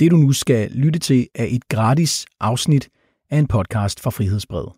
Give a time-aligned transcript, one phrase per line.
[0.00, 2.88] Det du nu skal lytte til er et gratis afsnit
[3.30, 4.72] af en podcast fra Frihedsbrevet.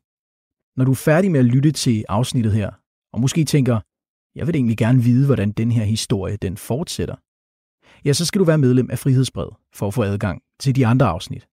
[0.76, 2.71] Når du er færdig med at lytte til afsnittet her,
[3.12, 3.80] og måske tænker,
[4.34, 7.16] jeg vil egentlig gerne vide, hvordan den her historie den fortsætter,
[8.04, 11.06] ja, så skal du være medlem af Frihedsbrevet for at få adgang til de andre
[11.06, 11.48] afsnit.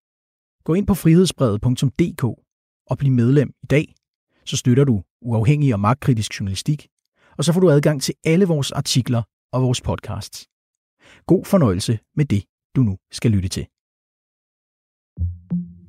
[0.63, 2.23] Gå ind på frihedsbrevet.dk
[2.87, 3.95] og bliv medlem i dag,
[4.45, 6.87] så støtter du uafhængig og magtkritisk journalistik,
[7.37, 10.47] og så får du adgang til alle vores artikler og vores podcasts.
[11.25, 12.43] God fornøjelse med det,
[12.75, 13.65] du nu skal lytte til.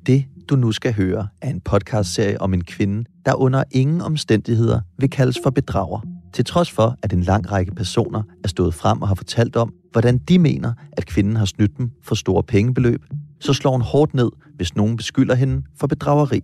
[0.05, 4.81] Det, du nu skal høre, er en podcastserie om en kvinde, der under ingen omstændigheder
[4.99, 6.01] vil kaldes for bedrager.
[6.33, 9.73] Til trods for, at en lang række personer er stået frem og har fortalt om,
[9.91, 13.03] hvordan de mener, at kvinden har snydt dem for store pengebeløb,
[13.39, 16.41] så slår hun hårdt ned, hvis nogen beskylder hende for bedrageri.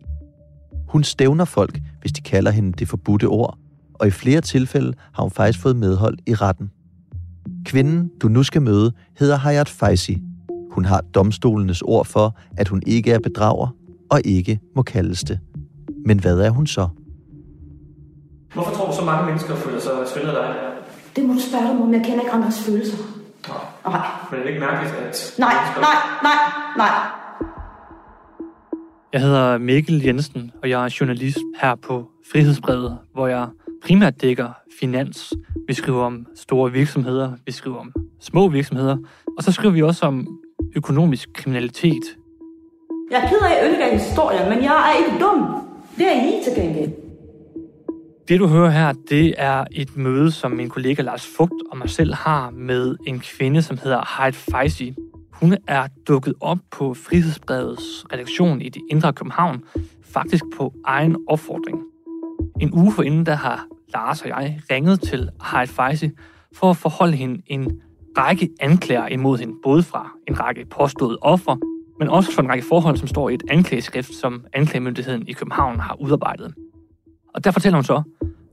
[0.88, 3.58] Hun stævner folk, hvis de kalder hende det forbudte ord,
[3.94, 6.72] og i flere tilfælde har hun faktisk fået medhold i retten.
[7.66, 10.22] Kvinden, du nu skal møde, hedder Hayat Faisi.
[10.74, 13.68] Hun har domstolenes ord for, at hun ikke er bedrager
[14.10, 15.40] og ikke må kaldes det.
[16.06, 16.88] Men hvad er hun så?
[18.54, 20.56] Hvorfor tror du så mange mennesker føler sig svindet af dig?
[21.16, 21.94] Det må du spørge dem om.
[21.94, 22.98] Jeg kender ikke andres følelser.
[23.48, 23.58] Nej.
[23.86, 24.08] Nej.
[24.32, 25.36] Men er det ikke mærkeligt, at...
[25.40, 26.38] Nej, nej, nej,
[26.78, 26.90] nej.
[29.14, 33.48] Jeg hedder Mikkel Jensen, og jeg er journalist her på Frihedsbrevet, hvor jeg
[33.86, 35.34] primært dækker finans.
[35.68, 38.98] Vi skriver om store virksomheder, vi skriver om små virksomheder,
[39.38, 40.28] og så skriver vi også om
[40.76, 42.18] økonomisk kriminalitet.
[43.12, 45.68] Jeg er ked af at ødelægge historien, men jeg er ikke dum.
[45.98, 46.92] Det er I til gengæld.
[48.28, 51.90] Det du hører her, det er et møde, som min kollega Lars Fugt og mig
[51.90, 54.96] selv har med en kvinde, som hedder Heid Faisi.
[55.32, 59.64] Hun er dukket op på Frihedsbrevets redaktion i det indre København,
[60.02, 61.82] faktisk på egen opfordring.
[62.62, 66.10] En uge forinden, der har Lars og jeg ringet til Heid Faisi
[66.54, 67.82] for at forholde hende en
[68.18, 71.58] række anklager imod hende, både fra en række påståede ofre,
[72.00, 75.80] men også fra en række forhold, som står i et anklageskrift, som anklagemyndigheden i København
[75.80, 76.54] har udarbejdet.
[77.34, 78.02] Og der fortæller hun så,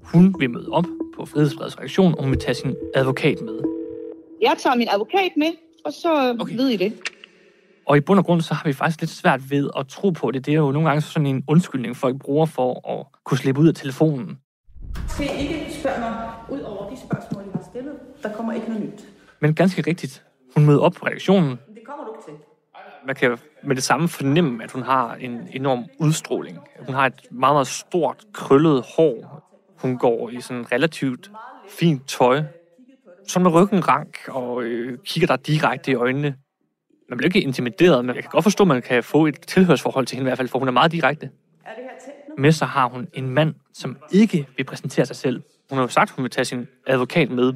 [0.03, 0.85] hun vil møde op
[1.17, 3.61] på Frihedsbrevets reaktion, og hun vil tage sin advokat med.
[4.43, 5.53] Jeg tager min advokat med,
[5.85, 6.41] og så Okay.
[6.41, 6.57] okay.
[6.57, 6.93] ved I det.
[7.87, 10.31] Og i bund og grund, så har vi faktisk lidt svært ved at tro på
[10.31, 10.47] det.
[10.47, 13.69] Det er jo nogle gange sådan en undskyldning, folk bruger for at kunne slippe ud
[13.69, 14.39] af telefonen.
[15.21, 17.93] I ikke spørge mig ud over de spørgsmål, I har stillet?
[18.23, 19.10] Der kommer ikke noget nyt.
[19.41, 20.25] Men ganske rigtigt,
[20.55, 21.51] hun møder op på reaktionen.
[21.51, 22.35] Det kommer du ikke til.
[23.07, 26.59] Man kan med det samme fornemme, at hun har en enorm udstråling.
[26.87, 29.47] Hun har et meget, meget stort, krøllet hår.
[29.79, 31.31] Hun går i sådan relativt
[31.69, 32.43] fint tøj.
[33.29, 36.35] Sådan med ryggen rank og øh, kigger der direkte i øjnene.
[37.09, 40.07] Man bliver ikke intimideret, men jeg kan godt forstå, at man kan få et tilhørsforhold
[40.07, 41.31] til hende i hvert fald, for hun er meget direkte.
[42.39, 45.43] Med sig har hun en mand, som ikke vil præsentere sig selv.
[45.71, 47.55] Hun har jo sagt, at hun vil tage sin advokat med.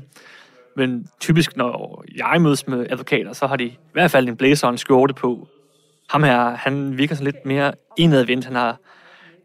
[0.76, 4.66] Men typisk, når jeg mødes med advokater, så har de i hvert fald en blazer
[4.66, 5.48] og en skjorte på.
[6.10, 8.44] Ham her, han virker sådan lidt mere indadvendt.
[8.44, 8.76] Han har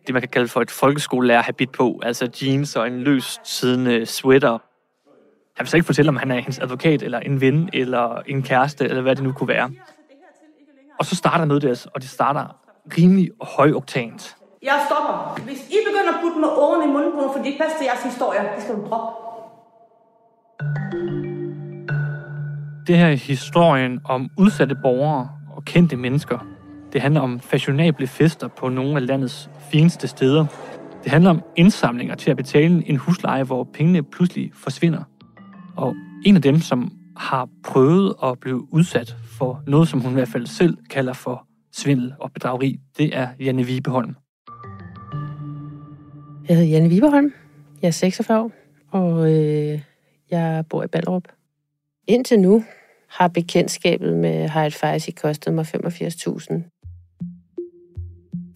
[0.08, 4.58] det, man kan kalde for et folkeskolelærer-habit på, altså jeans og en løs siddende sweater.
[5.56, 8.44] Han vil så ikke fortælle, om han er hendes advokat, eller en ven, eller en
[8.44, 9.72] kæreste, eller hvad det nu kunne være.
[11.00, 12.46] Og så starter mødet deres, og det starter
[12.98, 14.36] rimelig højoktant.
[14.62, 15.40] Jeg stopper.
[15.46, 17.78] Hvis I begynder at putte mig oven i munden på mig, for det ikke passer
[17.78, 19.29] til jeres historie, det skal du droppe.
[22.90, 26.48] Det her er historien om udsatte borgere og kendte mennesker.
[26.94, 30.46] Det handler om fashionable fester på nogle af landets fineste steder.
[31.04, 35.04] Det handler om indsamlinger til at betale en husleje, hvor pengene pludselig forsvinder.
[35.76, 35.96] Og
[36.26, 40.28] en af dem, som har prøvet at blive udsat for noget, som hun i hvert
[40.28, 44.16] fald selv kalder for svindel og bedrageri, det er Janne Vibeholm.
[46.48, 47.34] Jeg hedder Janne Vibeholm.
[47.82, 48.52] Jeg er 46 år,
[48.92, 49.80] og øh,
[50.32, 51.24] jeg bor i Ballerup.
[52.08, 52.64] Indtil nu
[53.10, 56.76] har bekendtskabet med Hyde Faisi kostet mig 85.000.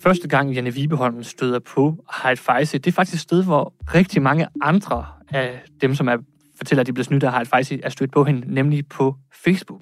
[0.04, 4.22] Første gang Janne Vibeholm støder på Hyde Faisi, det er faktisk et sted, hvor rigtig
[4.22, 6.18] mange andre af dem, som er,
[6.58, 9.82] fortæller, at de blev snydt af Hyde Faisi, er stødt på hende, nemlig på Facebook.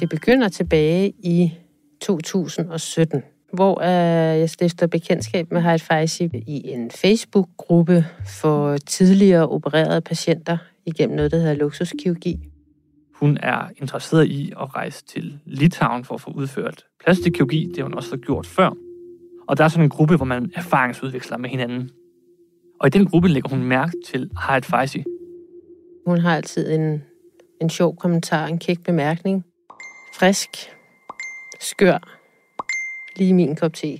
[0.00, 1.52] Det begynder tilbage i
[2.00, 3.22] 2017,
[3.52, 8.06] hvor øh, jeg stifter bekendtskab med Hyde Faisi i en Facebook-gruppe
[8.40, 12.51] for tidligere opererede patienter igennem noget, der hedder luksuskirurgi.
[13.22, 17.66] Hun er interesseret i at rejse til Litauen for at få udført plastikkirurgi.
[17.66, 18.70] Det har hun også fået gjort før.
[19.48, 21.90] Og der er sådan en gruppe, hvor man erfaringsudveksler med hinanden.
[22.80, 25.04] Og i den gruppe lægger hun mærke til Hyde Faisi.
[26.06, 27.02] Hun har altid en,
[27.60, 29.44] en sjov kommentar, en kæk bemærkning.
[30.18, 30.50] Frisk,
[31.60, 31.98] skør,
[33.16, 33.92] lige min kop te.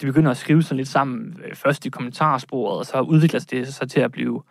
[0.00, 3.74] De begynder at skrive sådan lidt sammen, øh, først i kommentarsporet, og så udvikler det
[3.74, 4.42] sig til at blive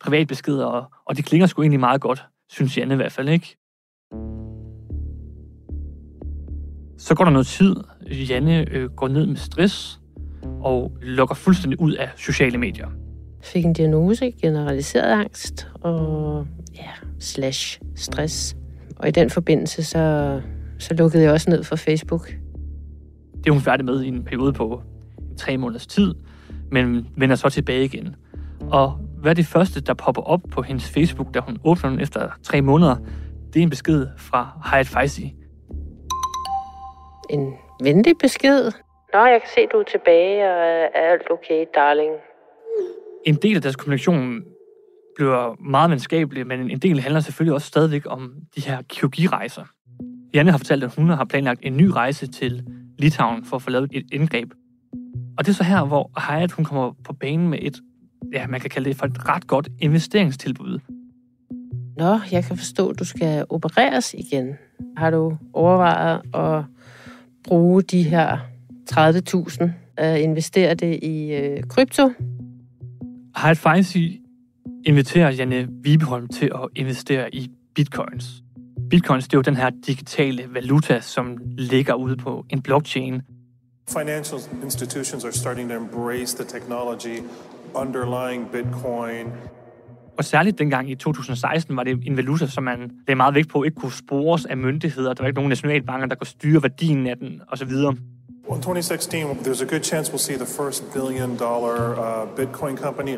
[0.00, 3.56] privatbeskeder, og, og det klinger sgu egentlig meget godt, synes Janne i hvert fald, ikke?
[6.98, 7.76] Så går der noget tid.
[8.10, 10.00] Janne øh, går ned med stress
[10.60, 12.88] og lukker fuldstændig ud af sociale medier.
[13.42, 18.56] Fik en diagnose, generaliseret angst og ja, slash stress.
[18.96, 20.40] Og i den forbindelse, så,
[20.78, 22.34] så lukkede jeg også ned for Facebook.
[23.38, 24.82] Det er hun færdig med i en periode på
[25.36, 26.14] tre måneders tid,
[26.70, 28.14] men vender så tilbage igen.
[28.60, 32.28] Og hvad det første, der popper op på hendes Facebook, da hun åbner den efter
[32.42, 32.96] tre måneder?
[33.52, 35.34] Det er en besked fra Hayat Faisi.
[37.30, 38.72] En venlig besked.
[39.14, 42.12] Nå, jeg kan se, du er tilbage, og er alt okay, darling.
[43.26, 44.42] En del af deres kommunikation
[45.16, 49.64] bliver meget venskabelig, men en del handler selvfølgelig også stadigvæk om de her kirurgirejser.
[50.34, 52.64] Janne har fortalt, at hun har planlagt en ny rejse til
[52.98, 54.52] Litauen for at få lavet et indgreb.
[55.38, 57.80] Og det er så her, hvor Hayat hun kommer på banen med et,
[58.32, 60.78] ja, man kan kalde det for et ret godt investeringstilbud.
[61.96, 64.54] Nå, jeg kan forstå, at du skal opereres igen.
[64.96, 66.64] Har du overvejet at
[67.44, 68.38] bruge de her
[68.90, 72.12] 30.000 at investere det i øh, krypto?
[73.34, 74.20] Hayat Faisi
[74.84, 78.42] inviterer Janne Vibeholm til at investere i bitcoins.
[78.90, 83.22] Bitcoins det er jo den her digitale valuta, som ligger ude på en blockchain.
[83.88, 87.22] Financial institutions are starting to embrace the technology
[87.74, 89.26] underlying Bitcoin.
[90.18, 93.62] Og særligt dengang i 2016 var det en valuta, som man lagde meget vægt på,
[93.62, 95.14] ikke kunne spores af myndigheder.
[95.14, 97.68] Der var ikke nogen nationalbanker, der kunne styre værdien af den osv.
[97.68, 102.76] Well, in 2016, there's a good chance we'll see the first billion dollar uh, Bitcoin
[102.76, 103.16] company.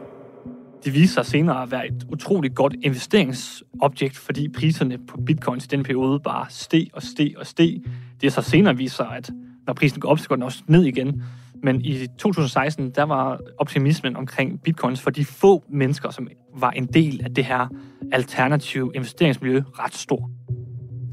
[0.85, 5.69] Det viste sig senere at være et utroligt godt investeringsobjekt, fordi priserne på bitcoins i
[5.69, 7.83] den periode bare steg og steg og steg.
[8.21, 9.31] Det er så senere vist sig, at
[9.67, 11.23] når prisen går op, så går den også ned igen.
[11.63, 16.87] Men i 2016, der var optimismen omkring bitcoins for de få mennesker, som var en
[16.87, 17.69] del af det her
[18.13, 20.31] alternative investeringsmiljø, ret stor.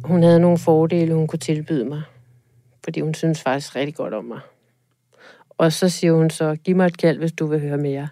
[0.03, 2.01] Hun havde nogle fordele, hun kunne tilbyde mig,
[2.83, 4.39] fordi hun synes faktisk rigtig godt om mig.
[5.49, 8.07] Og så siger hun så, giv mig et kald, hvis du vil høre mere.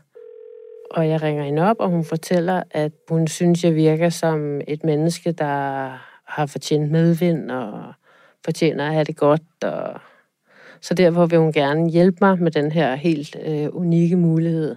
[0.91, 4.83] Og jeg ringer hende op, og hun fortæller, at hun synes, jeg virker som et
[4.83, 5.87] menneske, der
[6.25, 7.93] har fortjent medvind og
[8.45, 9.63] fortjener at have det godt.
[9.63, 9.99] Og
[10.81, 14.75] så derfor vil hun gerne hjælpe mig med den her helt øh, unikke mulighed.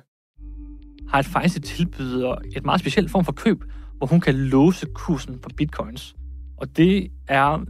[1.08, 3.64] Har et faktisk tilbyder et meget specielt form for køb,
[3.99, 6.14] hvor hun kan låse kursen på bitcoins.
[6.56, 7.64] Og det er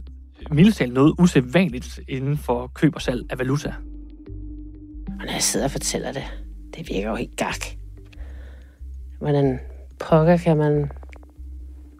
[0.51, 3.73] mildestalt noget usædvanligt inden for køb og salg af valuta.
[5.07, 6.23] Og når jeg sidder og fortæller det,
[6.75, 7.65] det virker jo helt gak.
[9.19, 9.59] Hvordan
[9.99, 10.91] pokker kan man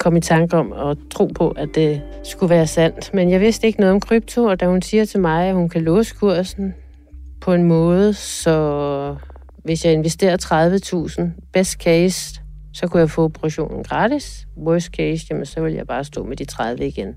[0.02, 3.14] komme i tanke om at tro på, at det skulle være sandt.
[3.14, 5.70] Men jeg vidste ikke noget om krypto, og da hun siger til mig, at hun
[5.70, 6.74] kan låse kursen
[7.42, 9.16] på en måde, så
[9.64, 10.38] hvis jeg investerer
[11.18, 11.22] 30.000,
[11.54, 12.42] best case,
[12.74, 14.48] så kunne jeg få operationen gratis.
[14.58, 17.16] Worst case, jamen så ville jeg bare stå med de 30 igen.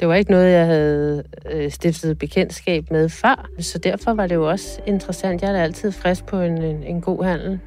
[0.00, 4.34] Det var ikke noget, jeg havde øh, stiftet bekendtskab med før, så derfor var det
[4.34, 5.42] jo også interessant.
[5.42, 7.60] Jeg er altid frisk på en, en, en god handel.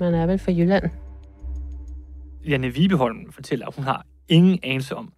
[0.00, 0.90] Man er vel fra Jylland.
[2.46, 5.12] Janne Vibeholm fortæller, at hun har ingen anelse om,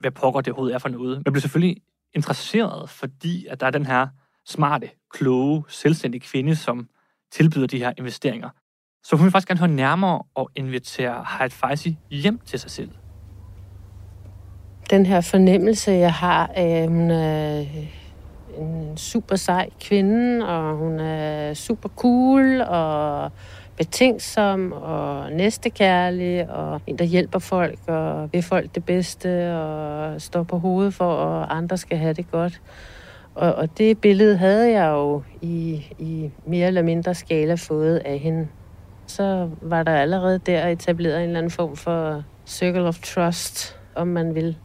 [0.00, 1.22] hvad pokker det overhovedet er for noget.
[1.24, 1.76] Men blev selvfølgelig
[2.14, 4.06] interesseret, fordi at der er den her
[4.46, 6.88] smarte, kloge, selvstændige kvinde, som
[7.32, 8.48] tilbyder de her investeringer.
[9.04, 12.90] Så hun vil faktisk gerne høre nærmere og invitere Hayat Faisi hjem til sig selv.
[14.90, 17.64] Den her fornemmelse, jeg har af, hun er
[18.58, 23.32] en super sej kvinde, og hun er super cool, og
[23.82, 30.42] betænksom og næstekærlig, og en, der hjælper folk og vil folk det bedste, og står
[30.42, 32.60] på hovedet for, at andre skal have det godt.
[33.34, 38.18] Og, og det billede havde jeg jo i, i mere eller mindre skala fået af
[38.18, 38.48] hende.
[39.06, 44.08] Så var der allerede der etableret en eller anden form for circle of trust, om
[44.08, 44.56] man vil.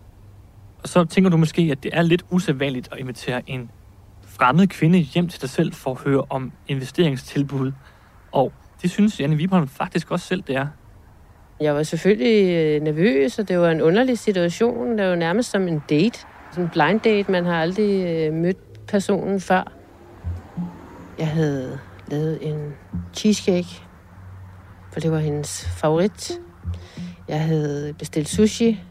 [0.84, 3.72] Og så tænker du måske, at det er lidt usædvanligt at invitere en
[4.22, 7.72] fremmed kvinde hjem til dig selv for at høre om investeringstilbud.
[8.32, 10.68] Og det synes Janne Vibholm faktisk også selv, det er.
[11.60, 14.98] Jeg var selvfølgelig øh, nervøs, og det var en underlig situation.
[14.98, 16.20] Det var nærmest som en date.
[16.52, 17.32] Sådan en blind date.
[17.32, 19.72] Man har aldrig øh, mødt personen før.
[21.20, 22.74] Jeg havde lavet en
[23.14, 23.84] cheesecake,
[24.94, 26.40] for det var hendes favorit.
[27.28, 28.82] Jeg havde bestilt sushi,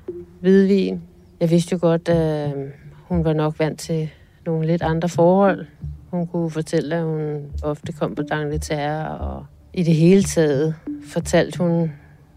[0.40, 1.02] hvidvin.
[1.40, 2.64] Jeg vidste jo godt, at øh,
[3.08, 4.10] hun var nok vant til
[4.46, 5.66] nogle lidt andre forhold.
[6.10, 10.74] Hun kunne fortælle, at hun ofte kom på D'Angleterre, og i det hele taget
[11.08, 11.92] fortalte hun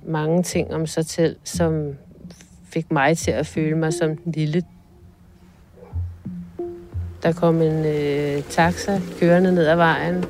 [0.05, 1.93] mange ting om sig selv, som
[2.63, 4.63] fik mig til at føle mig som den lille.
[7.23, 10.25] Der kom en øh, taxa kørende ned ad vejen.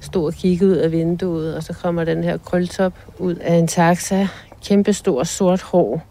[0.00, 3.66] Stod og kiggede ud af vinduet, og så kommer den her krøltop ud af en
[3.66, 4.28] taxa.
[4.64, 6.02] Kæmpestor sort hår.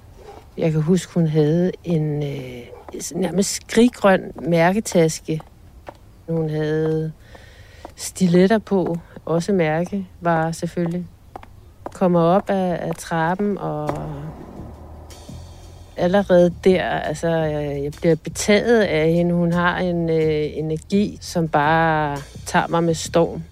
[0.58, 2.62] Jeg kan huske, hun havde en øh,
[3.16, 5.42] nærmest skriggrøn mærketaske.
[6.30, 7.12] Hun havde
[8.02, 11.06] stiletter på, også mærke var selvfølgelig.
[11.84, 13.90] Kommer op af, af trappen, og
[15.98, 19.34] allerede der, altså, jeg bliver betaget af hende.
[19.36, 23.44] Hun har en øh, energi, som bare tager mig med storm.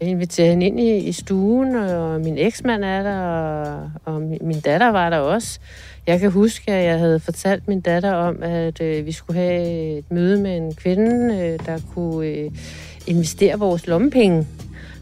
[0.00, 4.38] Jeg inviterer hende ind i, i stuen, og min eksmand er der, og, og min,
[4.40, 5.60] min datter var der også.
[6.06, 9.98] Jeg kan huske, at jeg havde fortalt min datter om, at øh, vi skulle have
[9.98, 12.50] et møde med en kvinde, øh, der kunne øh,
[13.06, 14.46] investere vores lommepenge.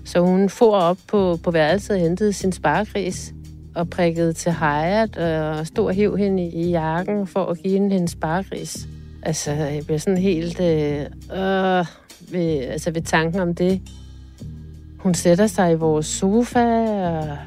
[0.04, 3.34] Så hun får op på, på værelset og hentede sin sparekris
[3.74, 7.72] og prikkede til Hyatt og stod og hæv hende i, i jakken for at give
[7.72, 8.86] hende hendes sparekris.
[9.22, 11.00] Altså, jeg bliver sådan helt øh,
[11.32, 11.84] øh,
[12.32, 13.80] ved, altså ved tanken om det.
[14.98, 16.64] Hun sætter sig i vores sofa,
[17.18, 17.38] og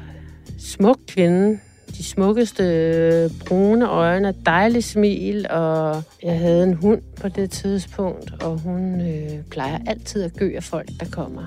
[0.58, 1.58] smuk kvinde,
[1.96, 7.50] de smukkeste øh, brune øjne, og dejlig smil, og jeg havde en hund på det
[7.50, 11.44] tidspunkt, og hun øh, plejer altid at gø af folk, der kommer.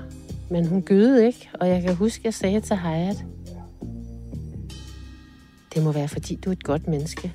[0.49, 3.23] Men hun gøede ikke, og jeg kan huske, at jeg sagde til Hayat,
[5.73, 7.31] det må være, fordi du er et godt menneske.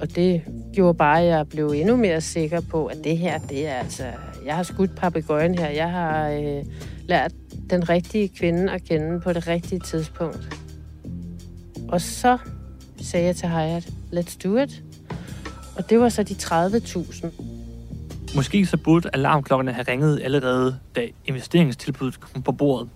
[0.00, 3.68] Og det gjorde bare, at jeg blev endnu mere sikker på, at det her, det
[3.68, 4.04] er altså...
[4.46, 5.68] Jeg har skudt papegøjen her.
[5.68, 6.64] Jeg har øh,
[7.08, 7.32] lært
[7.70, 10.65] den rigtige kvinde at kende på det rigtige tidspunkt.
[11.88, 12.38] Og så
[13.00, 14.82] sagde jeg til Hayat, let's do it.
[15.76, 17.26] Og det var så de 30.000.
[18.36, 22.88] Måske så burde alarmklokkerne have ringet allerede, da investeringstilbuddet kom på bordet.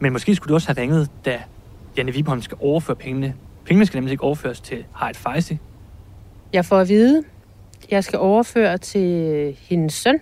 [0.00, 1.42] Men måske skulle det også have ringet, da
[1.96, 3.34] Janne Vibholm skal overføre pengene.
[3.64, 5.58] Pengene skal nemlig ikke overføres til Hayat Faisi.
[6.52, 7.22] Jeg får at vide,
[7.90, 10.18] jeg skal overføre til hendes søn.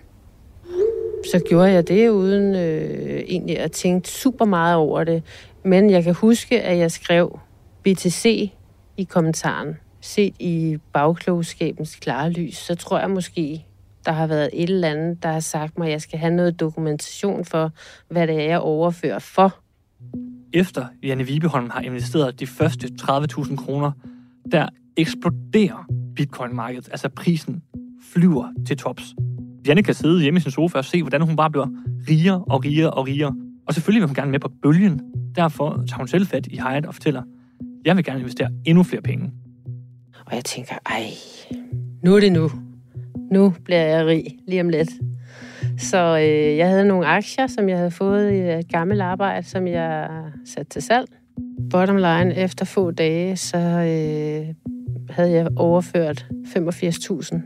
[1.33, 5.23] Så gjorde jeg det uden øh, egentlig at tænke super meget over det.
[5.62, 7.38] Men jeg kan huske, at jeg skrev
[7.88, 8.52] BTC
[8.97, 9.75] i kommentaren.
[10.00, 13.64] Set i bagklogskabens klare lys, så tror jeg måske,
[14.04, 16.61] der har været et eller andet, der har sagt mig, at jeg skal have noget
[16.61, 17.73] dokumentation for,
[18.11, 19.59] hvad det er, jeg overfører for.
[20.52, 23.92] Efter Janne Vibeholm har investeret de første 30.000 kroner,
[24.52, 26.88] der eksploderer bitcoin-markedet.
[26.90, 27.62] Altså prisen
[28.12, 29.14] flyver til tops.
[29.66, 31.66] Janne kan sidde hjemme i sin sofa og se, hvordan hun bare bliver
[32.09, 33.35] rigere og rigere og rigere.
[33.66, 35.00] Og selvfølgelig vil hun gerne med på bølgen.
[35.37, 37.23] Derfor tager hun selv fat i Hyatt og fortæller,
[37.85, 39.30] jeg vil gerne investere endnu flere penge.
[40.26, 41.06] Og jeg tænker, ej,
[42.04, 42.50] nu er det nu.
[43.32, 44.90] Nu bliver jeg rig lige om lidt.
[45.78, 49.66] Så øh, jeg havde nogle aktier, som jeg havde fået i et gammelt arbejde, som
[49.66, 50.08] jeg
[50.44, 51.08] satte til salg.
[51.70, 54.54] Bottom line, efter få dage, så øh,
[55.11, 57.37] havde jeg overført 85.000.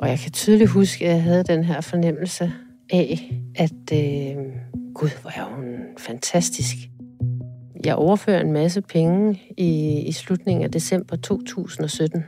[0.00, 2.52] Og jeg kan tydeligt huske, at jeg havde den her fornemmelse
[2.90, 4.36] af, at øh,
[4.94, 5.64] gud, hvor er hun
[5.98, 6.76] fantastisk.
[7.84, 12.24] Jeg overfører en masse penge i, i slutningen af december 2017.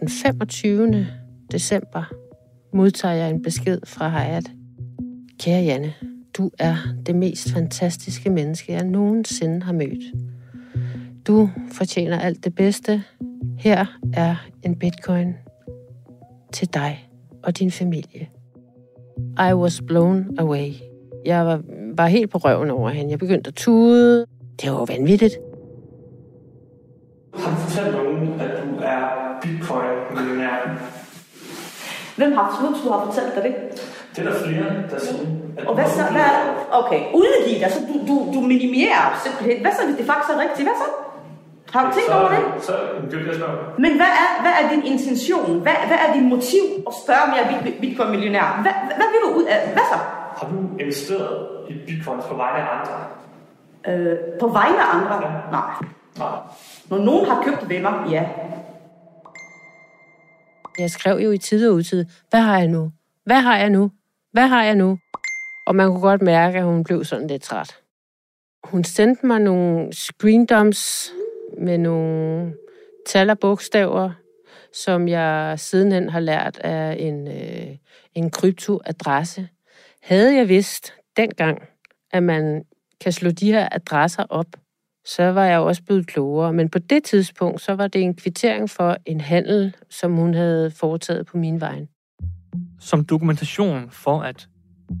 [0.00, 1.06] Den 25.
[1.52, 2.12] december
[2.72, 4.50] modtager jeg en besked fra Hayat.
[5.40, 5.94] Kære Janne,
[6.38, 10.14] du er det mest fantastiske menneske, jeg nogensinde har mødt.
[11.26, 13.02] Du fortjener alt det bedste.
[13.58, 15.34] Her er en bitcoin
[16.52, 17.08] til dig
[17.42, 18.28] og din familie.
[19.50, 20.72] I was blown away.
[21.24, 21.62] Jeg var,
[21.96, 23.10] var helt på røven over hende.
[23.10, 24.26] Jeg begyndte at tude.
[24.60, 25.34] Det var vanvittigt.
[27.38, 29.02] Har du fortalt nogen, at du er
[29.42, 30.56] bitcoin-millionær?
[32.16, 33.54] Hvem har, hvem skulle have fortalt dig det?
[34.16, 35.26] Det er der flere, der siger.
[35.58, 36.02] at Og hvad du så?
[36.02, 36.32] har Hvad,
[36.80, 39.56] okay, udgive dig, så du, du, du minimerer simpelthen.
[39.64, 40.64] Hvad så, hvis det faktisk er rigtigt?
[40.68, 40.88] Hvad så?
[41.74, 42.42] Har du tænkt så, over det?
[42.68, 42.72] Så
[43.10, 43.78] det er det.
[43.84, 45.48] Men hvad er, hvad er din intention?
[45.64, 48.46] Hvad, hvad er din motiv at spørge, om jeg er bit- bitcoin-millionær?
[48.64, 49.58] Hvad, hvad, hvad vil du ud af?
[49.76, 49.98] Hvad så?
[50.38, 51.32] Har du investeret
[51.70, 52.96] i bitcoins på vegne af andre?
[53.88, 55.28] Øh, på vegne af andre?
[55.28, 55.50] Ja.
[55.50, 55.74] Nej.
[56.18, 56.38] Nej.
[56.90, 58.28] Når nogen har købt ved mig, ja.
[60.78, 62.92] Jeg skrev jo i tid og utid, hvad har jeg nu?
[63.24, 63.90] Hvad har jeg nu?
[64.32, 64.98] Hvad har jeg nu?
[65.66, 67.76] Og man kunne godt mærke, at hun blev sådan lidt træt.
[68.64, 71.12] Hun sendte mig nogle screendumps
[71.58, 72.54] med nogle
[73.06, 74.10] tal og bogstaver,
[74.72, 77.76] som jeg sidenhen har lært af en, øh,
[78.14, 79.48] en kryptoadresse.
[80.02, 81.62] Havde jeg vidst dengang,
[82.12, 82.64] at man
[83.04, 84.46] kan slå de her adresser op,
[85.06, 86.52] så var jeg også blevet klogere.
[86.52, 90.70] Men på det tidspunkt, så var det en kvittering for en handel, som hun havde
[90.70, 91.86] foretaget på min vej.
[92.80, 94.48] Som dokumentation for, at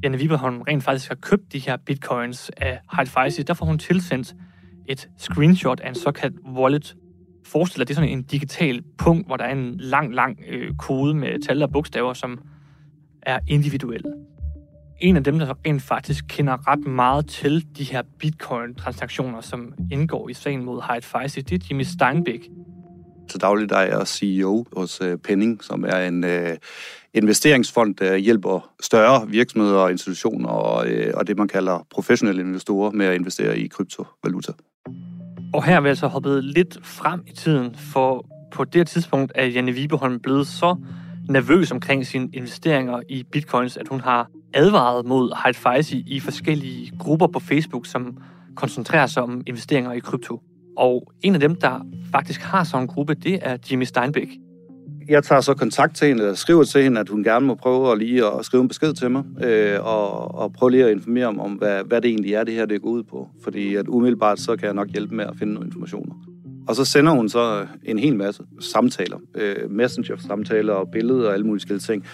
[0.02, 3.78] Janne Viberholm rent faktisk har købt de her bitcoins af Hyde Faisi, der får hun
[3.78, 4.34] tilsendt
[4.88, 6.96] et screenshot af en såkaldt wallet.
[7.46, 10.76] Forestil dig, det er sådan en digital punkt, hvor der er en lang, lang øh,
[10.76, 12.38] kode med tal og bogstaver, som
[13.22, 14.04] er individuel.
[15.00, 20.28] En af dem, der rent faktisk kender ret meget til de her bitcoin-transaktioner, som indgår
[20.28, 22.44] i sagen mod Hyde Faisi, det er Jimmy Steinbeck.
[23.28, 26.56] Til daglig der er jeg CEO hos øh, Penning, som er en øh,
[27.14, 32.90] investeringsfond, der hjælper større virksomheder og institutioner og, øh, og det, man kalder professionelle investorer
[32.90, 34.52] med at investere i kryptovaluta.
[35.54, 39.46] Og her er vi altså hoppet lidt frem i tiden, for på det tidspunkt er
[39.46, 40.76] Janne Vibeholm blevet så
[41.28, 46.92] nervøs omkring sine investeringer i bitcoins, at hun har advaret mod Hyde Feisty i forskellige
[46.98, 48.18] grupper på Facebook, som
[48.56, 50.40] koncentrerer sig om investeringer i krypto.
[50.76, 54.30] Og en af dem, der faktisk har sådan en gruppe, det er Jimmy Steinbeck.
[55.08, 57.92] Jeg tager så kontakt til hende og skriver til hende, at hun gerne må prøve
[57.92, 61.26] at lige at skrive en besked til mig, øh, og, og prøve lige at informere
[61.26, 63.28] om, om hvad, hvad det egentlig er, det her det går ud på.
[63.42, 66.14] Fordi at umiddelbart så kan jeg nok hjælpe med at finde nogle informationer.
[66.68, 71.46] Og så sender hun så en hel masse samtaler, øh, messenger-samtaler og billeder og alle
[71.46, 72.04] mulige skille ting.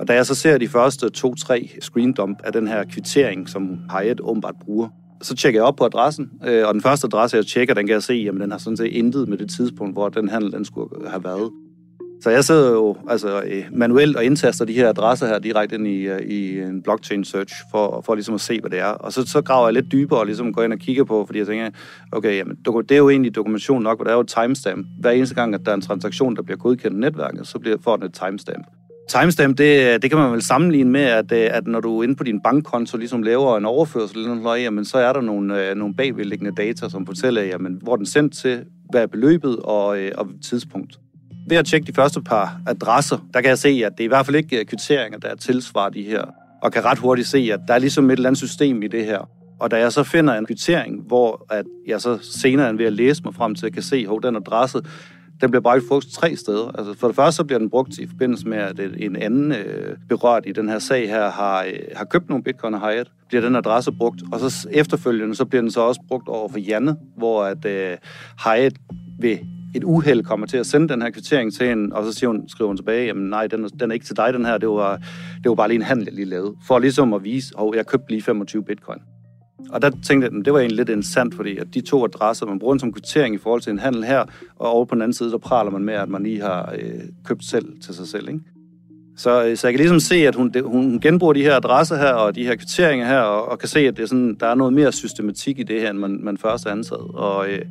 [0.00, 4.20] Og da jeg så ser de første to-tre screendump af den her kvittering, som Hyatt
[4.20, 4.88] åbenbart bruger,
[5.22, 7.94] så tjekker jeg op på adressen, øh, og den første adresse, jeg tjekker, den kan
[7.94, 10.64] jeg se, jamen den har sådan set intet med det tidspunkt, hvor den handel den
[10.64, 11.50] skulle have været.
[12.22, 15.86] Så jeg sidder jo altså, øh, manuelt og indtaster de her adresser her direkte ind
[15.86, 18.86] i, øh, i en blockchain search, for, for ligesom at se, hvad det er.
[18.86, 21.38] Og så, så graver jeg lidt dybere og ligesom går ind og kigger på, fordi
[21.38, 21.70] jeg tænker,
[22.12, 24.86] okay, jamen, det er jo egentlig dokumentation nok, hvor der er jo et timestamp.
[25.00, 27.76] Hver eneste gang, at der er en transaktion, der bliver godkendt i netværket, så bliver,
[27.84, 28.66] får den et timestamp.
[29.20, 32.24] Timestamp, det, det kan man vel sammenligne med, at, øh, at når du inde på
[32.24, 35.76] din bankkonto ligesom laver en overførsel, ligesom eller noget, jamen, så er der nogle, øh,
[35.76, 39.98] nogle bagvedliggende data, som fortæller, jamen, hvor den er sendt til, hvad er beløbet og,
[39.98, 40.98] øh, og tidspunkt.
[41.48, 44.08] Ved at tjekke de første par adresser, der kan jeg se, at det er i
[44.08, 46.24] hvert fald ikke kvitteringer, der tilsvarer de her,
[46.62, 49.04] og kan ret hurtigt se, at der er ligesom et eller andet system i det
[49.04, 49.28] her.
[49.60, 52.92] Og da jeg så finder en kvittering, hvor at jeg så senere end ved at
[52.92, 54.80] læse mig frem til, at kan se, at den adresse,
[55.42, 56.68] den bliver brugt faktisk tre steder.
[56.78, 59.96] Altså for det første så bliver den brugt i forbindelse med, at en anden øh,
[60.08, 63.42] berørt i den her sag her har, øh, har købt nogle bitcoin og Hyatt, bliver
[63.42, 64.22] den adresse brugt.
[64.32, 67.96] Og så efterfølgende så bliver den så også brugt over for Janne, hvor at øh,
[68.44, 68.76] Hyatt
[69.18, 69.38] ved
[69.74, 72.48] et uheld kommer til at sende den her kvittering til hende, og så siger hun,
[72.48, 74.68] skriver hun tilbage, jamen nej, den er, den er ikke til dig, den her, det
[74.68, 74.96] var,
[75.42, 77.86] det var bare lige en handel, jeg lige lavede, for ligesom at vise, at jeg
[77.86, 78.98] købte lige 25 bitcoin.
[79.70, 82.46] Og der tænkte jeg, at det var egentlig lidt interessant, fordi at de to adresser,
[82.46, 84.24] man bruger som kvittering i forhold til en handel her,
[84.56, 87.00] og over på den anden side, der praler man med, at man lige har øh,
[87.24, 88.28] købt selv til sig selv.
[88.28, 88.40] Ikke?
[89.16, 91.96] Så, øh, så jeg kan ligesom se, at hun, det, hun genbruger de her adresser
[91.96, 94.46] her, og de her kvitteringer her, og, og kan se, at det er sådan, der
[94.46, 96.98] er noget mere systematik i det her, end man, man først er ansat.
[97.14, 97.62] Og, øh,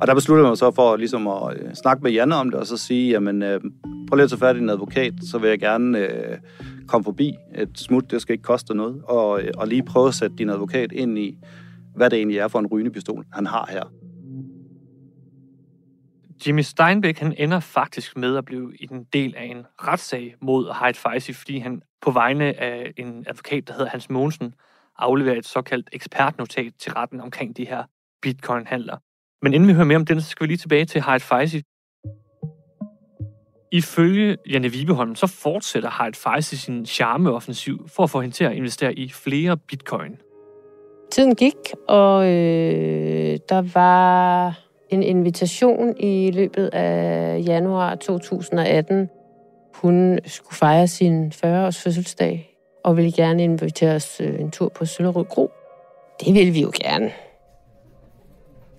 [0.00, 2.66] og der besluttede man så for ligesom at øh, snakke med Janne om det, og
[2.66, 3.60] så sige, jamen, øh,
[4.08, 6.36] prøv lige at tage fat i en advokat, så vil jeg gerne øh,
[6.88, 10.14] kom forbi et smut, det skal ikke koste noget, og, øh, og lige prøve at
[10.14, 11.38] sætte din advokat ind i,
[11.94, 13.82] hvad det egentlig er for en rygende han har her.
[16.46, 20.98] Jimmy Steinbeck han ender faktisk med at blive en del af en retssag mod Hyde
[20.98, 24.54] Feisty, fordi han på vegne af en advokat, der hedder Hans Mogensen,
[24.98, 27.84] afleverer et såkaldt ekspertnotat til retten omkring de her
[28.22, 28.96] bitcoin-handler.
[29.42, 31.60] Men inden vi hører mere om den, så skal vi lige tilbage til Hyde Feisty.
[33.70, 38.52] Ifølge Janne Vibeholm, så fortsætter Hyde faktisk sin charmeoffensiv for at få hende til at
[38.52, 40.16] investere i flere bitcoin.
[41.10, 41.54] Tiden gik,
[41.88, 44.58] og øh, der var
[44.90, 49.08] en invitation i løbet af januar 2018.
[49.74, 54.84] Hun skulle fejre sin 40-års fødselsdag og ville gerne invitere os øh, en tur på
[54.84, 55.50] Søllerød Kro.
[56.20, 57.12] Det ville vi jo gerne.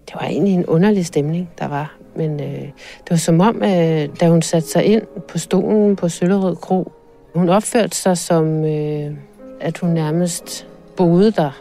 [0.07, 1.96] Det var egentlig en underlig stemning, der var.
[2.17, 2.61] Men øh,
[3.03, 6.91] det var som om, øh, da hun satte sig ind på stolen på Søllerød Kro,
[7.35, 9.11] hun opførte sig som, øh,
[9.61, 11.51] at hun nærmest boede der.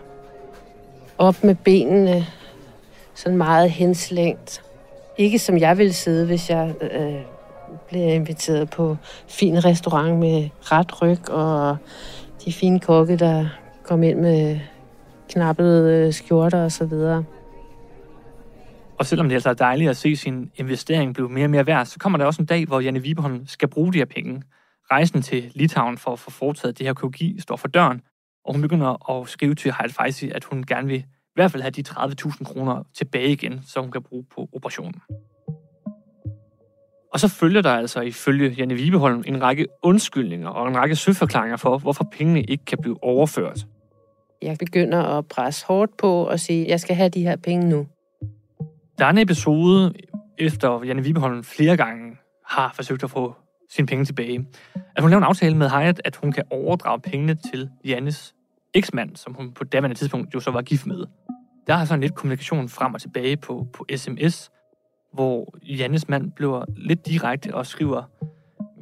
[1.18, 2.26] Op med benene,
[3.14, 4.62] sådan meget henslængt.
[5.18, 7.14] Ikke som jeg ville sidde, hvis jeg øh,
[7.88, 8.96] blev inviteret på
[9.28, 11.76] fin restaurant med ret ryg og
[12.44, 13.46] de fine kokke, der
[13.82, 14.58] kom ind med
[15.28, 17.24] knappede øh, skjorter og så videre.
[18.98, 21.86] Og selvom det altså er dejligt at se sin investering blive mere og mere værd,
[21.86, 24.42] så kommer der også en dag, hvor Janne Vibeholm skal bruge de her penge.
[24.90, 28.00] Rejsen til Litauen for at få foretaget det her kirurgi står for døren,
[28.44, 31.04] og hun begynder at skrive til Heil Feisi, at hun gerne vil i
[31.34, 35.00] hvert fald have de 30.000 kroner tilbage igen, så hun kan bruge på operationen.
[37.12, 41.56] Og så følger der altså ifølge Janne Vibeholm en række undskyldninger og en række søforklaringer
[41.56, 43.66] for, hvorfor pengene ikke kan blive overført.
[44.42, 47.68] Jeg begynder at presse hårdt på og sige, at jeg skal have de her penge
[47.68, 47.86] nu.
[48.98, 49.94] Der er en episode,
[50.38, 53.34] efter Janne Vibeholm flere gange har forsøgt at få
[53.70, 54.46] sine penge tilbage,
[54.96, 58.34] at hun laver en aftale med Hyatt, at hun kan overdrage pengene til Jannes
[58.74, 61.04] eksmand, som hun på daværende tidspunkt jo så var gift med.
[61.66, 64.50] Der er sådan lidt kommunikation frem og tilbage på, på sms,
[65.12, 68.02] hvor Jannes mand bliver lidt direkte og skriver,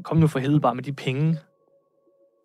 [0.02, 1.38] kom nu for helvede bare med de penge.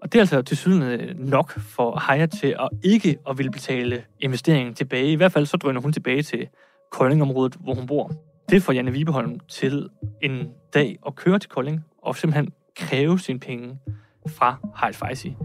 [0.01, 4.03] Og det er altså til syden nok for Haya til at ikke at ville betale
[4.19, 5.12] investeringen tilbage.
[5.12, 6.47] I hvert fald så drøner hun tilbage til
[6.91, 8.12] Koldingområdet, hvor hun bor.
[8.49, 9.89] Det får Janne Vibeholm til
[10.21, 13.80] en dag at køre til Kolding og simpelthen kræve sine penge
[14.28, 15.36] fra Hayat Feisi.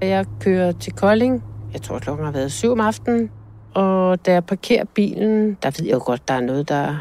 [0.00, 1.44] Jeg kører til Kolding.
[1.72, 3.30] Jeg tror, klokken har været syv om aftenen.
[3.74, 6.96] Og da jeg parkerer bilen, der ved jeg jo godt, der er noget, der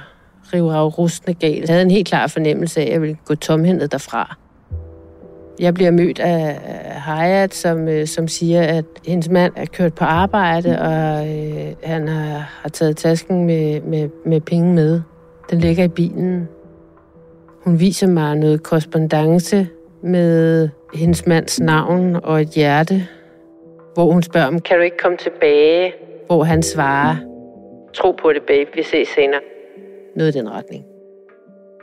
[0.54, 1.60] river af rustende galt.
[1.60, 4.38] Jeg havde en helt klar fornemmelse af, at jeg ville gå tomhændet derfra.
[5.60, 6.56] Jeg bliver mødt af
[6.92, 12.08] Hayat, som, øh, som siger, at hendes mand er kørt på arbejde, og øh, han
[12.08, 15.02] har, har taget tasken med, med, med penge med.
[15.50, 16.48] Den ligger i bilen.
[17.64, 19.68] Hun viser mig noget korrespondence
[20.04, 23.08] med hendes mands navn og et hjerte,
[23.94, 25.94] hvor hun spørger om, kan du ikke komme tilbage?
[26.26, 27.16] Hvor han svarer,
[27.94, 29.42] tro på det, babe, vi ses senere.
[30.16, 30.86] Noget i den retning.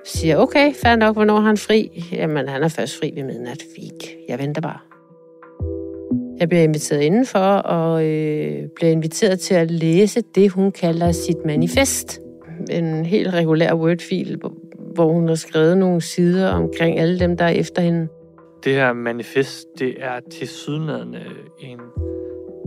[0.07, 2.09] Siger, okay, fair nok, hvornår har han fri?
[2.13, 3.63] Jamen, han er først fri ved midnat.
[3.77, 4.17] Fik.
[4.29, 4.79] Jeg venter bare.
[6.39, 11.37] Jeg bliver inviteret indenfor, og øh, bliver inviteret til at læse det, hun kalder sit
[11.45, 12.21] manifest.
[12.71, 14.41] En helt regulær Word-fil,
[14.95, 18.09] hvor hun har skrevet nogle sider omkring alle dem, der er efter hende.
[18.65, 21.25] Det her manifest, det er til sydlandene
[21.61, 21.81] en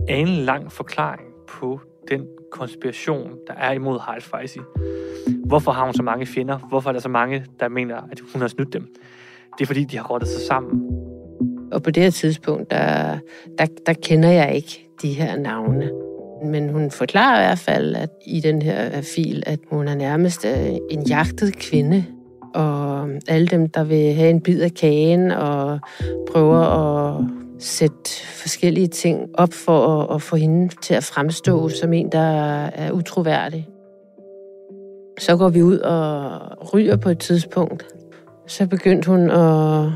[0.08, 4.58] en lang forklaring på den konspiration, der er imod Harald Feisi.
[5.44, 6.58] Hvorfor har hun så mange fjender?
[6.58, 8.94] Hvorfor er der så mange, der mener, at hun har snydt dem?
[9.58, 10.80] Det er fordi, de har rottet sig sammen.
[11.72, 13.18] Og på det her tidspunkt, der,
[13.58, 15.90] der, der kender jeg ikke de her navne.
[16.44, 20.44] Men hun forklarer i hvert fald at i den her fil, at hun er nærmest
[20.44, 22.04] øh, en jagtet kvinde.
[22.54, 25.80] Og alle dem, der vil have en bid af kagen og
[26.32, 27.24] prøver at
[27.58, 32.66] sætte forskellige ting op for at, at få hende til at fremstå som en, der
[32.66, 33.68] er utroværdig.
[35.20, 37.86] Så går vi ud og ryger på et tidspunkt.
[38.46, 39.86] Så begyndte hun at,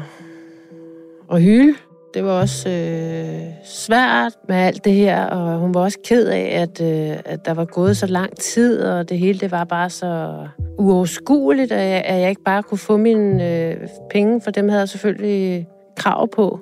[1.32, 1.74] at hyle.
[2.14, 6.60] Det var også øh, svært med alt det her, og hun var også ked af,
[6.62, 9.90] at, øh, at der var gået så lang tid, og det hele det var bare
[9.90, 10.38] så
[10.78, 13.76] uoverskueligt, at jeg, at jeg ikke bare kunne få mine øh,
[14.10, 16.60] penge, for dem havde jeg selvfølgelig krav på.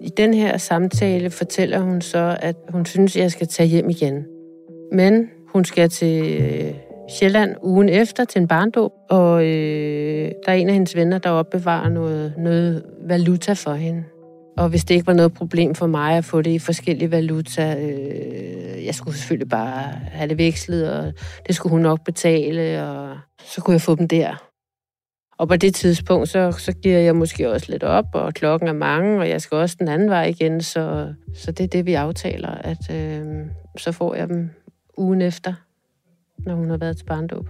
[0.00, 3.90] I den her samtale fortæller hun så, at hun synes, at jeg skal tage hjem
[3.90, 4.26] igen.
[4.92, 10.56] Men hun skal til øh, Sjælland ugen efter til en barndåb, og øh, der er
[10.56, 14.04] en af hendes venner, der opbevarer noget, noget valuta for hende.
[14.56, 17.76] Og hvis det ikke var noget problem for mig at få det i forskellige valuta,
[17.80, 21.12] øh, jeg skulle selvfølgelig bare have det vekslet, og
[21.46, 24.50] det skulle hun nok betale, og så kunne jeg få dem der.
[25.38, 28.72] Og på det tidspunkt, så, så giver jeg måske også lidt op, og klokken er
[28.72, 31.94] mange, og jeg skal også den anden vej igen, så, så det er det, vi
[31.94, 33.26] aftaler, at øh,
[33.78, 34.50] så får jeg dem
[34.98, 35.54] ugen efter,
[36.46, 37.48] når hun har været til barndåb.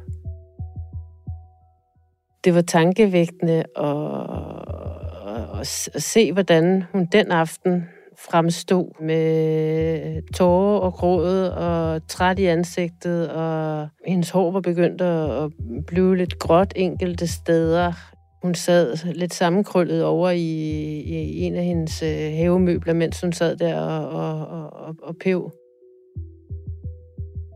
[2.44, 5.66] Det var tankevægtende at, at,
[6.02, 7.84] se, hvordan hun den aften
[8.18, 15.52] fremstod med tårer og gråd og træt i ansigtet, og hendes hår var begyndt at
[15.86, 17.92] blive lidt gråt enkelte steder.
[18.42, 20.60] Hun sad lidt sammenkrøllet over i,
[21.00, 25.52] i en af hendes øh, havemøbler, mens hun sad der og, og, og, og pev.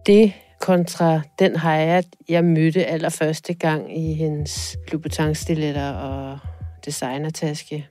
[0.07, 6.39] Det kontra den Hayat, jeg mødte allerførste gang i hendes louboutin og
[6.85, 7.89] designertaske.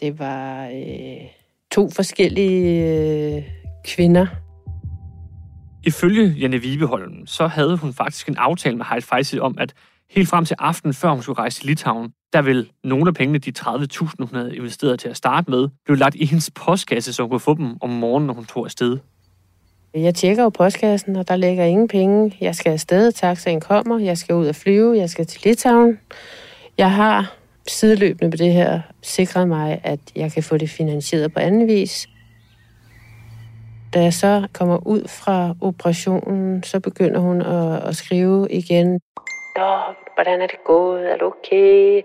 [0.00, 1.26] Det var øh,
[1.72, 2.86] to forskellige
[3.36, 3.42] øh,
[3.84, 4.26] kvinder.
[5.84, 9.74] Ifølge Janne Vibeholm, så havde hun faktisk en aftale med Hayat Faisi om, at
[10.10, 13.38] helt frem til aftenen, før hun skulle rejse til Litauen, der vil nogle af pengene,
[13.38, 17.22] de 30.000, hun havde investeret til at starte med, blive lagt i hendes postkasse, så
[17.22, 18.98] hun kunne få dem om morgenen, når hun tog afsted.
[19.94, 22.36] Jeg tjekker jo postkassen, og der ligger ingen penge.
[22.40, 25.98] Jeg skal afsted, taxaen kommer, jeg skal ud og flyve, jeg skal til Litauen.
[26.78, 27.36] Jeg har
[27.68, 32.08] sideløbende på det her sikret mig, at jeg kan få det finansieret på anden vis.
[33.94, 38.92] Da jeg så kommer ud fra operationen, så begynder hun at, at skrive igen.
[39.56, 39.76] Nå,
[40.14, 41.12] hvordan er det gået?
[41.12, 42.02] Er du okay?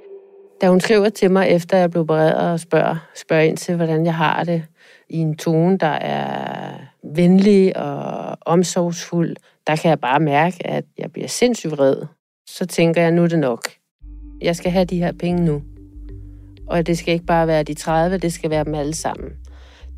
[0.62, 4.06] Da hun skriver til mig, efter jeg blev opereret og spørger, spørger ind til, hvordan
[4.06, 4.64] jeg har det,
[5.10, 9.36] i en tone, der er venlig og omsorgsfuld,
[9.68, 11.96] der kan jeg bare mærke, at jeg bliver sindssygt vred.
[12.50, 13.62] Så tænker jeg, nu er det nok
[14.42, 15.62] jeg skal have de her penge nu.
[16.68, 19.32] Og det skal ikke bare være de 30, det skal være dem alle sammen.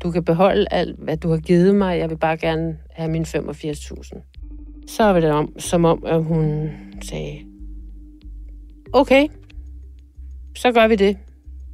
[0.02, 1.98] Du kan beholde alt, hvad du har givet mig.
[1.98, 4.84] Jeg vil bare gerne have mine 85.000.
[4.86, 6.70] Så var det om, som om, at hun
[7.02, 7.38] sagde,
[8.92, 9.28] okay,
[10.56, 11.18] så gør vi det.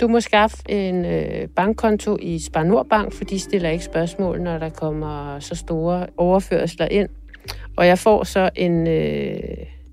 [0.01, 4.59] Du må skaffe en øh, bankkonto i Spar Nordbank, for de stiller ikke spørgsmål, når
[4.59, 7.09] der kommer så store overførsler ind.
[7.77, 9.39] Og jeg får så en øh,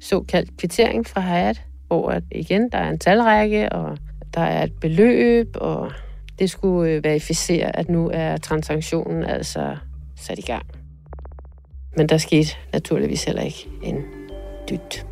[0.01, 3.97] såkaldt kvittering fra Hayat, hvor at igen, der er en talrække, og
[4.33, 5.91] der er et beløb, og
[6.39, 9.77] det skulle øh, verificere, at nu er transaktionen altså
[10.15, 10.65] sat i gang.
[11.97, 14.03] Men der skete naturligvis heller ikke en
[14.69, 15.05] dyt.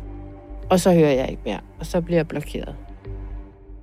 [0.70, 2.74] Og så hører jeg ikke mere, og så bliver jeg blokeret.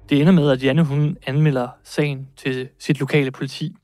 [0.09, 3.75] Det ender med, at Janne hun anmelder sagen til sit lokale politi,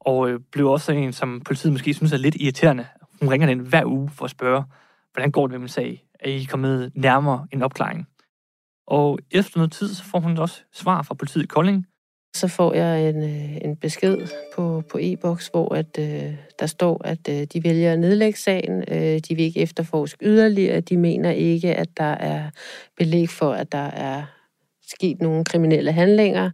[0.00, 2.86] og øh, blev også en, som politiet måske synes er lidt irriterende.
[3.20, 4.64] Hun ringer den hver uge for at spørge,
[5.12, 6.04] hvordan går det med min sag?
[6.20, 8.08] Er I kommet nærmere en opklaring?
[8.86, 11.86] Og efter noget tid, så får hun også svar fra politiet i Kolding.
[12.34, 14.18] Så får jeg en, øh, en besked
[14.56, 18.84] på, på e-boks, hvor at, øh, der står, at øh, de vælger at nedlægge sagen.
[18.88, 20.80] Øh, de vil ikke efterforske yderligere.
[20.80, 22.50] De mener ikke, at der er
[22.96, 24.22] belæg for, at der er
[24.86, 26.50] sket nogle kriminelle handlinger.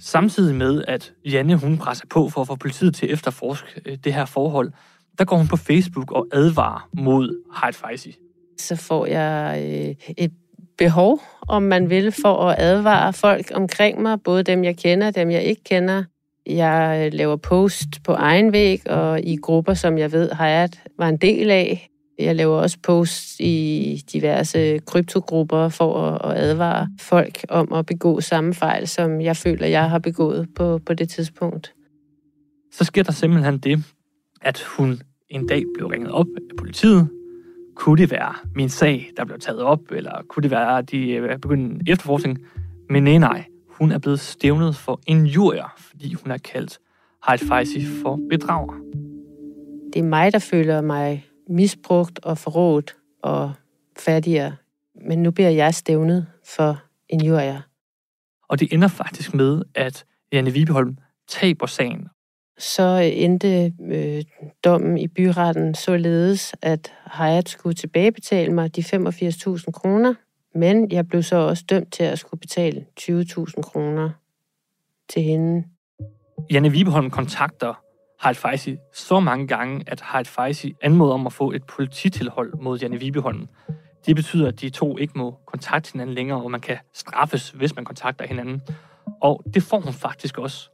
[0.00, 3.98] Samtidig med, at Janne hun presser på for at få politiet til at efterforske øh,
[4.04, 4.72] det her forhold,
[5.18, 7.28] der går hun på Facebook og advarer mod
[7.62, 8.16] Hyde Feisi.
[8.60, 10.32] Så får jeg øh, et
[10.78, 15.14] behov, om man vil, for at advare folk omkring mig, både dem, jeg kender og
[15.14, 16.04] dem, jeg ikke kender.
[16.46, 21.16] Jeg laver post på egen væg og i grupper, som jeg ved, Hayat var en
[21.16, 21.91] del af.
[22.24, 28.54] Jeg laver også posts i diverse kryptogrupper for at advare folk om at begå samme
[28.54, 31.74] fejl, som jeg føler, jeg har begået på, på det tidspunkt.
[32.72, 33.84] Så sker der simpelthen det,
[34.42, 37.08] at hun en dag blev ringet op af politiet.
[37.76, 41.10] Kunne det være min sag, der blev taget op, eller kunne det være, at de
[41.10, 42.38] øh, begyndte en efterforskning?
[42.90, 43.44] Men nej, nej.
[43.68, 46.78] Hun er blevet stævnet for injurier, fordi hun har kaldt
[47.28, 48.74] Hyde Feisi for bedrager.
[49.92, 53.52] Det er mig, der føler mig misbrugt og forrådt og
[53.98, 54.56] fattigere.
[55.06, 56.26] Men nu bliver jeg stævnet
[56.56, 57.60] for injurier.
[58.48, 62.08] Og det ender faktisk med, at Janne Vibeholm taber sagen.
[62.58, 64.22] Så endte øh,
[64.64, 70.14] dommen i byretten således, at Hayat skulle tilbagebetale mig de 85.000 kroner,
[70.54, 74.10] men jeg blev så også dømt til at skulle betale 20.000 kroner
[75.08, 75.64] til hende.
[76.50, 77.82] Janne Vibeholm kontakter
[78.22, 82.78] Harald Feisi så mange gange, at Harald Feisi anmoder om at få et polititilhold mod
[82.78, 83.48] Janne Vibeholm.
[84.06, 87.76] Det betyder, at de to ikke må kontakte hinanden længere, og man kan straffes, hvis
[87.76, 88.62] man kontakter hinanden.
[89.22, 90.70] Og det får hun faktisk også.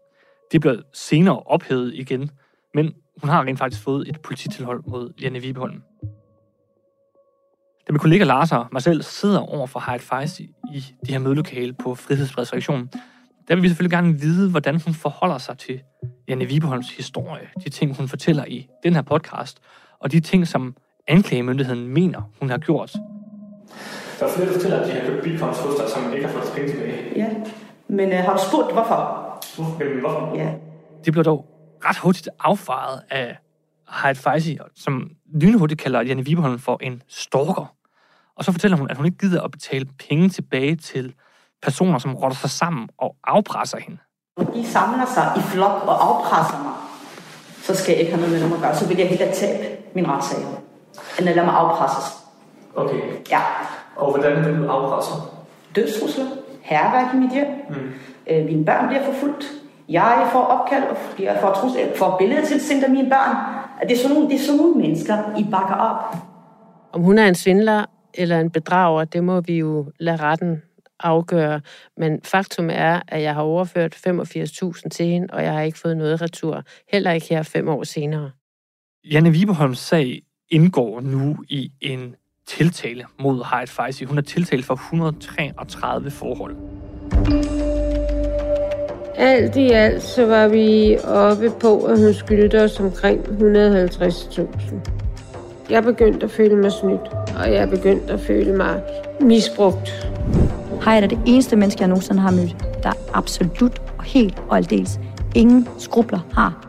[0.53, 2.31] Det bliver senere ophævet igen,
[2.75, 5.83] men hun har rent faktisk fået et polititilhold mod Janne Vibeholm.
[7.87, 11.19] Da min kollega Lars og mig selv sidder over for Harald Feisi i det her
[11.19, 12.91] mødelokale på Frihedsbredsreaktionen,
[13.49, 15.81] der vil vi selvfølgelig gerne vide, hvordan hun forholder sig til
[16.29, 19.59] Janne Vibeholms historie, de ting, hun fortæller i den her podcast,
[19.99, 22.93] og de ting, som anklagemyndigheden mener, hun har gjort.
[24.21, 26.33] Der er flere, der fortæller, at de har købt bitcoins hos dig, som ikke har
[26.33, 27.13] fået penge tilbage.
[27.17, 27.29] Ja,
[27.89, 29.25] men øh, har du spurgt, hvorfor?
[29.57, 30.01] Hvorfor?
[30.01, 30.37] Hvorfor?
[30.37, 30.55] Ja.
[31.05, 31.47] Det blev dog
[31.85, 33.37] ret hurtigt affejet af
[34.03, 37.75] Hyde Feisi, som lynhurtigt kalder Janne Vibeholm for en stalker.
[38.37, 41.15] Og så fortæller hun, at hun ikke gider at betale penge tilbage til
[41.63, 43.99] personer, som rotter sig sammen og afpresser hende.
[44.39, 46.73] Når de samler sig i flok og afpresser mig,
[47.63, 48.75] så skal jeg ikke have noget med dem at gøre.
[48.77, 50.39] Så vil jeg hellere tabe min retssag,
[51.19, 52.05] end at lade mig afpresses.
[52.77, 53.01] Okay.
[53.31, 53.41] Ja.
[53.97, 55.13] Og hvordan vil du afpresse?
[55.77, 56.25] Dødstrusler,
[56.63, 57.77] herværk i mit hjem, Mm.
[58.31, 59.45] øh, mine børn bliver forfulgt,
[59.89, 63.37] jeg får opkald, og jeg får, trus, jeg får billeder tilsendt af mine børn.
[63.89, 66.17] Det er, sådan nogle, det er sådan nogle mennesker, I bakker op.
[66.93, 70.63] Om hun er en svindler eller en bedrager, det må vi jo lade retten
[71.01, 71.61] afgøre.
[71.97, 75.97] Men faktum er, at jeg har overført 85.000 til hende, og jeg har ikke fået
[75.97, 76.63] noget retur.
[76.93, 78.31] Heller ikke her fem år senere.
[79.05, 82.15] Janne Vibeholms sag indgår nu i en
[82.47, 84.05] tiltale mod Hyde Feisi.
[84.05, 86.57] Hun er tiltalt for 133 forhold.
[89.17, 94.99] Alt i alt så var vi oppe på, at hun skyldte os omkring 150.000.
[95.71, 98.83] Jeg begyndte at føle mig snydt, og jeg begyndte at føle mig
[99.21, 100.09] misbrugt.
[100.85, 105.01] Hej er det eneste menneske, jeg nogensinde har mødt, der absolut og helt og aldeles
[105.35, 106.69] ingen skrubler har.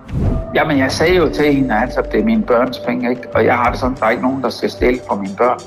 [0.56, 3.30] Jamen, jeg sagde jo til hende, at altså, det er mine børns penge, ikke?
[3.36, 5.60] Og jeg har det sådan, der er ikke nogen, der skal stille for mine børn.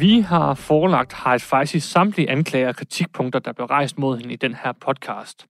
[0.00, 4.36] Vi har forelagt Hyde Feisi samtlige anklager og kritikpunkter, der blev rejst mod hende i
[4.36, 5.46] den her podcast.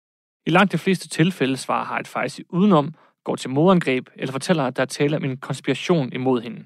[0.47, 4.77] I langt de fleste tilfælde svarer Hyde Feisi udenom, går til modangreb eller fortæller, at
[4.77, 6.65] der er tale om en konspiration imod hende.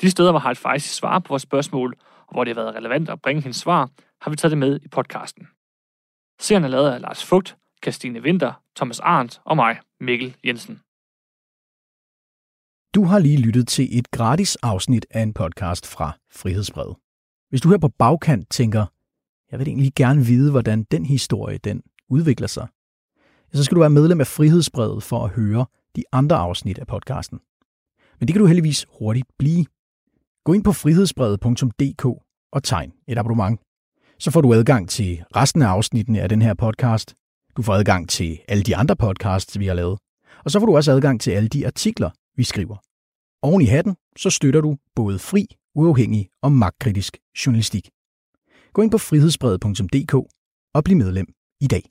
[0.00, 3.08] De steder, hvor Harald Feisi svarer på vores spørgsmål, og hvor det har været relevant
[3.08, 5.46] at bringe hendes svar, har vi taget det med i podcasten.
[6.40, 10.80] Serien er lavet af Lars Fugt, Christine Winter, Thomas Arndt og mig, Mikkel Jensen.
[12.94, 16.96] Du har lige lyttet til et gratis afsnit af en podcast fra Frihedsbrevet.
[17.48, 18.86] Hvis du her på bagkant tænker,
[19.50, 22.68] jeg vil egentlig gerne vide, hvordan den historie den udvikler sig,
[23.52, 27.40] så skal du være medlem af Frihedsbrevet for at høre de andre afsnit af podcasten.
[28.18, 29.66] Men det kan du heldigvis hurtigt blive.
[30.44, 32.04] Gå ind på frihedsbrevet.dk
[32.52, 33.60] og tegn et abonnement.
[34.18, 37.14] Så får du adgang til resten af afsnittene af den her podcast.
[37.56, 39.98] Du får adgang til alle de andre podcasts, vi har lavet.
[40.44, 42.76] Og så får du også adgang til alle de artikler, vi skriver.
[43.42, 47.90] Oven i hatten, så støtter du både fri, uafhængig og magtkritisk journalistik.
[48.72, 50.14] Gå ind på frihedsbrevet.dk
[50.74, 51.26] og bliv medlem
[51.60, 51.82] i dag.